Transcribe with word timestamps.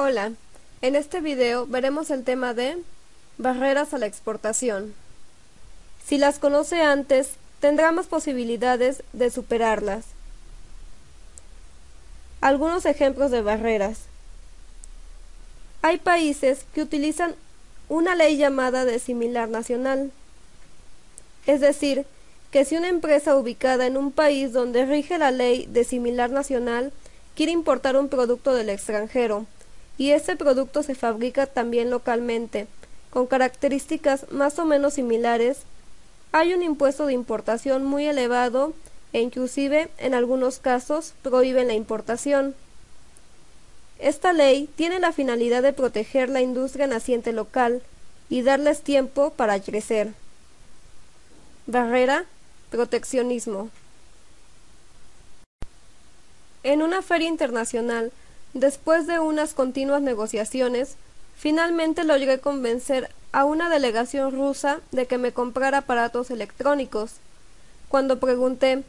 Hola, 0.00 0.30
en 0.80 0.94
este 0.94 1.20
video 1.20 1.66
veremos 1.66 2.12
el 2.12 2.22
tema 2.22 2.54
de 2.54 2.76
barreras 3.36 3.92
a 3.92 3.98
la 3.98 4.06
exportación. 4.06 4.94
Si 6.06 6.18
las 6.18 6.38
conoce 6.38 6.82
antes, 6.82 7.30
tendrá 7.58 7.90
más 7.90 8.06
posibilidades 8.06 9.02
de 9.12 9.28
superarlas. 9.30 10.04
Algunos 12.40 12.86
ejemplos 12.86 13.32
de 13.32 13.42
barreras. 13.42 14.02
Hay 15.82 15.98
países 15.98 16.64
que 16.76 16.82
utilizan 16.82 17.34
una 17.88 18.14
ley 18.14 18.36
llamada 18.36 18.84
de 18.84 19.00
similar 19.00 19.48
nacional. 19.48 20.12
Es 21.44 21.60
decir, 21.60 22.06
que 22.52 22.64
si 22.64 22.76
una 22.76 22.86
empresa 22.86 23.34
ubicada 23.34 23.86
en 23.86 23.96
un 23.96 24.12
país 24.12 24.52
donde 24.52 24.86
rige 24.86 25.18
la 25.18 25.32
ley 25.32 25.66
de 25.66 25.82
similar 25.82 26.30
nacional 26.30 26.92
quiere 27.34 27.50
importar 27.50 27.96
un 27.96 28.08
producto 28.08 28.54
del 28.54 28.68
extranjero, 28.68 29.48
y 29.98 30.12
ese 30.12 30.36
producto 30.36 30.82
se 30.82 30.94
fabrica 30.94 31.46
también 31.46 31.90
localmente, 31.90 32.68
con 33.10 33.26
características 33.26 34.30
más 34.30 34.58
o 34.58 34.64
menos 34.64 34.94
similares, 34.94 35.58
hay 36.30 36.54
un 36.54 36.62
impuesto 36.62 37.06
de 37.06 37.14
importación 37.14 37.84
muy 37.84 38.06
elevado 38.06 38.74
e 39.12 39.20
inclusive 39.20 39.88
en 39.98 40.14
algunos 40.14 40.58
casos 40.58 41.14
prohíben 41.22 41.66
la 41.66 41.74
importación. 41.74 42.54
Esta 43.98 44.32
ley 44.32 44.68
tiene 44.76 45.00
la 45.00 45.12
finalidad 45.12 45.62
de 45.62 45.72
proteger 45.72 46.28
la 46.28 46.42
industria 46.42 46.86
naciente 46.86 47.32
local 47.32 47.82
y 48.28 48.42
darles 48.42 48.82
tiempo 48.82 49.30
para 49.30 49.58
crecer. 49.58 50.12
Barrera, 51.66 52.26
proteccionismo. 52.70 53.70
En 56.62 56.82
una 56.82 57.02
feria 57.02 57.28
internacional, 57.28 58.12
Después 58.54 59.06
de 59.06 59.18
unas 59.18 59.54
continuas 59.54 60.02
negociaciones, 60.02 60.96
finalmente 61.36 62.04
logré 62.04 62.38
convencer 62.40 63.10
a 63.32 63.44
una 63.44 63.68
delegación 63.68 64.32
rusa 64.32 64.80
de 64.90 65.06
que 65.06 65.18
me 65.18 65.32
comprara 65.32 65.78
aparatos 65.78 66.30
electrónicos. 66.30 67.12
Cuando 67.88 68.18
pregunté 68.18 68.84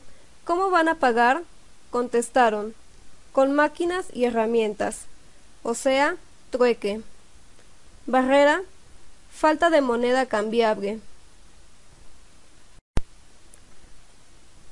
¿Cómo 0.50 0.72
van 0.72 0.88
a 0.88 0.96
pagar? 0.96 1.44
contestaron 1.92 2.74
con 3.34 3.54
máquinas 3.54 4.08
y 4.14 4.26
herramientas, 4.26 5.06
o 5.62 5.76
sea, 5.76 6.16
trueque. 6.50 7.02
Barrera, 8.08 8.64
falta 9.32 9.70
de 9.70 9.82
moneda 9.82 10.26
cambiable. 10.26 11.00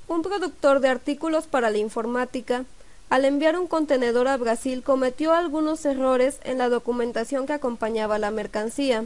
Un 0.08 0.24
productor 0.24 0.80
de 0.80 0.90
artículos 0.90 1.46
para 1.46 1.70
la 1.70 1.78
informática 1.78 2.66
al 3.10 3.24
enviar 3.24 3.58
un 3.58 3.68
contenedor 3.68 4.28
a 4.28 4.38
Brasil 4.38 4.84
cometió 4.84 5.34
algunos 5.34 5.86
errores 5.86 6.40
en 6.44 6.58
la 6.58 6.68
documentación 6.68 7.46
que 7.46 7.54
acompañaba 7.54 8.20
la 8.20 8.32
mercancía. 8.32 9.06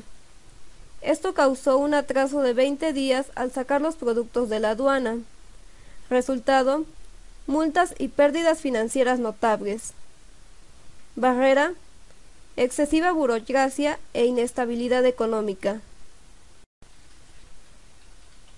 Esto 1.02 1.34
causó 1.34 1.78
un 1.78 1.94
atraso 1.94 2.42
de 2.42 2.54
20 2.54 2.94
días 2.94 3.28
al 3.36 3.52
sacar 3.52 3.82
los 3.82 3.96
productos 3.96 4.50
de 4.50 4.60
la 4.60 4.72
aduana. 4.72 5.18
Resultado, 6.10 6.86
multas 7.48 7.94
y 7.98 8.08
pérdidas 8.08 8.60
financieras 8.60 9.20
notables. 9.20 9.94
Barrera, 11.16 11.74
excesiva 12.58 13.12
burocracia 13.12 14.00
e 14.14 14.26
inestabilidad 14.26 15.06
económica. 15.06 15.80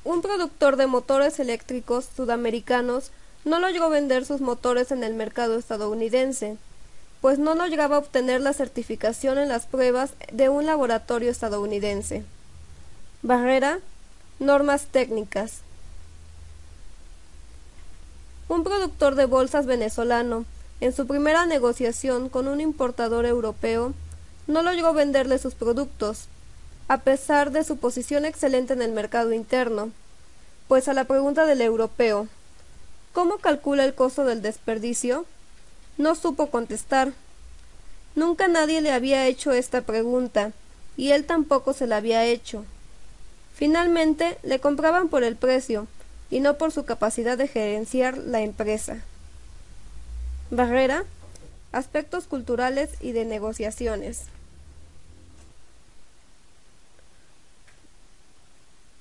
Un 0.06 0.22
productor 0.22 0.76
de 0.76 0.88
motores 0.88 1.40
eléctricos 1.40 2.08
sudamericanos 2.16 3.12
no 3.46 3.60
logró 3.60 3.90
vender 3.90 4.26
sus 4.26 4.42
motores 4.42 4.92
en 4.92 5.04
el 5.04 5.14
mercado 5.14 5.58
estadounidense, 5.58 6.58
pues 7.22 7.40
no 7.40 7.56
lograba 7.56 7.98
obtener 7.98 8.42
la 8.42 8.54
certificación 8.54 9.38
en 9.38 9.50
las 9.50 9.66
pruebas 9.66 10.12
de 10.32 10.50
un 10.50 10.66
laboratorio 10.66 11.32
estadounidense. 11.32 12.24
Barrera, 13.22 13.80
normas 14.40 14.86
técnicas. 14.88 15.60
Un 18.50 18.64
productor 18.64 19.16
de 19.16 19.26
bolsas 19.26 19.66
venezolano, 19.66 20.46
en 20.82 20.94
su 20.94 21.08
primera 21.08 21.46
negociación 21.46 22.30
con 22.30 22.48
un 22.48 22.60
importador 22.60 23.26
europeo, 23.26 23.94
no 24.48 24.62
logró 24.62 24.94
venderle 24.94 25.40
sus 25.40 25.54
productos, 25.54 26.28
a 26.90 26.98
pesar 27.00 27.52
de 27.52 27.64
su 27.64 27.78
posición 27.78 28.26
excelente 28.26 28.74
en 28.74 28.82
el 28.82 28.92
mercado 28.92 29.32
interno, 29.32 29.92
pues 30.68 30.90
a 30.90 30.94
la 30.94 31.06
pregunta 31.06 31.46
del 31.46 31.62
europeo 31.62 32.28
¿Cómo 33.14 33.38
calcula 33.38 33.86
el 33.86 33.94
costo 33.94 34.26
del 34.26 34.42
desperdicio? 34.42 35.26
No 35.98 36.16
supo 36.16 36.48
contestar. 36.48 37.14
Nunca 38.16 38.48
nadie 38.48 38.82
le 38.82 38.92
había 38.92 39.28
hecho 39.28 39.52
esta 39.52 39.82
pregunta, 39.82 40.52
y 40.98 41.12
él 41.12 41.26
tampoco 41.26 41.74
se 41.74 41.86
la 41.86 41.98
había 41.98 42.26
hecho. 42.26 42.66
Finalmente 43.54 44.38
le 44.42 44.60
compraban 44.60 45.10
por 45.10 45.24
el 45.24 45.36
precio, 45.36 45.88
y 46.32 46.40
no 46.40 46.58
por 46.58 46.72
su 46.72 46.86
capacidad 46.86 47.38
de 47.38 47.48
gerenciar 47.48 48.18
la 48.18 48.42
empresa. 48.42 49.04
Barrera, 50.50 51.04
aspectos 51.72 52.26
culturales 52.26 52.90
y 53.00 53.12
de 53.12 53.26
negociaciones. 53.26 54.24